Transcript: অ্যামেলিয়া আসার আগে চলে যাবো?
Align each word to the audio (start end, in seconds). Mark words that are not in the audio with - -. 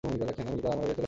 অ্যামেলিয়া 0.03 0.29
আসার 0.31 0.45
আগে 0.51 0.61
চলে 0.63 0.83
যাবো? 0.85 0.99